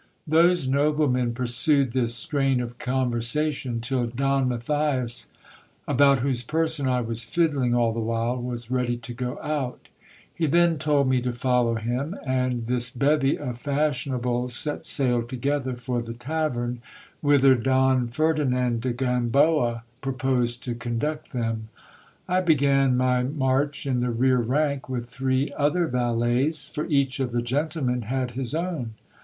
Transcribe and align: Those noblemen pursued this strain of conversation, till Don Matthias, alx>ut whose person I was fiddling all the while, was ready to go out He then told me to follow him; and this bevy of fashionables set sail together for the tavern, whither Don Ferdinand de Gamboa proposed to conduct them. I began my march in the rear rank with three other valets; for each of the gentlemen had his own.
Those 0.25 0.67
noblemen 0.67 1.35
pursued 1.35 1.93
this 1.93 2.15
strain 2.15 2.59
of 2.59 2.79
conversation, 2.79 3.79
till 3.81 4.07
Don 4.07 4.47
Matthias, 4.49 5.31
alx>ut 5.87 6.21
whose 6.21 6.41
person 6.41 6.87
I 6.87 7.01
was 7.01 7.23
fiddling 7.23 7.75
all 7.75 7.91
the 7.93 7.99
while, 7.99 8.35
was 8.41 8.71
ready 8.71 8.97
to 8.97 9.13
go 9.13 9.37
out 9.43 9.89
He 10.33 10.47
then 10.47 10.79
told 10.79 11.07
me 11.07 11.21
to 11.21 11.31
follow 11.33 11.75
him; 11.75 12.15
and 12.25 12.61
this 12.61 12.89
bevy 12.89 13.37
of 13.37 13.59
fashionables 13.59 14.55
set 14.55 14.87
sail 14.87 15.21
together 15.21 15.75
for 15.75 16.01
the 16.01 16.15
tavern, 16.15 16.81
whither 17.21 17.53
Don 17.53 18.07
Ferdinand 18.07 18.81
de 18.81 18.93
Gamboa 18.93 19.83
proposed 20.01 20.63
to 20.63 20.73
conduct 20.73 21.31
them. 21.31 21.69
I 22.27 22.41
began 22.41 22.97
my 22.97 23.21
march 23.21 23.85
in 23.85 23.99
the 23.99 24.09
rear 24.09 24.39
rank 24.39 24.89
with 24.89 25.07
three 25.07 25.53
other 25.55 25.85
valets; 25.85 26.69
for 26.73 26.87
each 26.87 27.19
of 27.19 27.31
the 27.31 27.43
gentlemen 27.43 28.01
had 28.01 28.31
his 28.31 28.55
own. 28.55 28.95